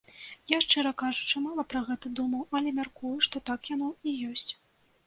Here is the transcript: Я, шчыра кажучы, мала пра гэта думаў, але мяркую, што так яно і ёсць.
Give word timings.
Я, 0.51 0.57
шчыра 0.65 0.93
кажучы, 1.01 1.43
мала 1.45 1.67
пра 1.75 1.83
гэта 1.91 2.07
думаў, 2.21 2.43
але 2.61 2.69
мяркую, 2.79 3.13
што 3.29 3.47
так 3.53 3.73
яно 3.77 3.93
і 4.09 4.21
ёсць. 4.33 4.51